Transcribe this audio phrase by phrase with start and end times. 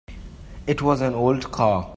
[0.65, 1.87] It was an old car.